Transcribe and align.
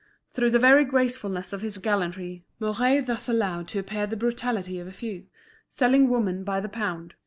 Through 0.31 0.49
the 0.49 0.57
very 0.57 0.83
gracefulness 0.83 1.53
of 1.53 1.61
his 1.61 1.77
gallantry, 1.77 2.43
Mouret 2.59 3.01
thus 3.05 3.29
allowed 3.29 3.67
to 3.67 3.77
appear 3.77 4.07
the 4.07 4.17
brutality 4.17 4.79
of 4.79 4.87
a 4.87 4.91
few, 4.91 5.27
selling 5.69 6.09
woman 6.09 6.43
by 6.43 6.59
the 6.59 6.69
pound. 6.69 7.13